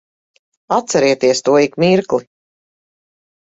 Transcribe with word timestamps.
Atcerieties 0.77 1.39
to 1.45 1.51
ik 1.65 1.73
mirkli. 1.81 2.23